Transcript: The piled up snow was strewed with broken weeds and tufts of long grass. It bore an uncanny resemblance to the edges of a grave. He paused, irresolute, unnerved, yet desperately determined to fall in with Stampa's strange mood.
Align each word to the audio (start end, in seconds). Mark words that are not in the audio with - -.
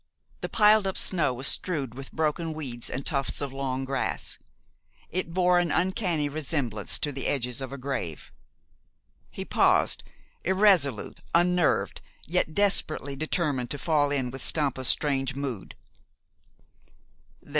The 0.39 0.49
piled 0.49 0.87
up 0.87 0.97
snow 0.97 1.31
was 1.31 1.45
strewed 1.47 1.93
with 1.93 2.11
broken 2.11 2.53
weeds 2.55 2.89
and 2.89 3.05
tufts 3.05 3.39
of 3.39 3.53
long 3.53 3.85
grass. 3.85 4.39
It 5.11 5.31
bore 5.31 5.59
an 5.59 5.69
uncanny 5.71 6.27
resemblance 6.27 6.97
to 6.97 7.11
the 7.11 7.27
edges 7.27 7.61
of 7.61 7.71
a 7.71 7.77
grave. 7.77 8.31
He 9.29 9.45
paused, 9.45 10.01
irresolute, 10.43 11.19
unnerved, 11.35 12.01
yet 12.25 12.55
desperately 12.55 13.15
determined 13.15 13.69
to 13.69 13.77
fall 13.77 14.09
in 14.11 14.31
with 14.31 14.41
Stampa's 14.41 14.87
strange 14.87 15.35
mood. 15.35 15.75